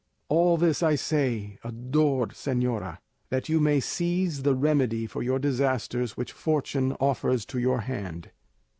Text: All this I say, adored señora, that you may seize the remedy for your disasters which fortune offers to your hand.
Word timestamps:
All 0.29 0.57
this 0.57 0.81
I 0.81 0.95
say, 0.95 1.59
adored 1.63 2.29
señora, 2.31 2.97
that 3.29 3.49
you 3.49 3.59
may 3.59 3.79
seize 3.79 4.41
the 4.41 4.55
remedy 4.55 5.05
for 5.05 5.21
your 5.21 5.37
disasters 5.37 6.17
which 6.17 6.31
fortune 6.31 6.93
offers 6.93 7.45
to 7.45 7.59
your 7.59 7.81
hand. 7.81 8.31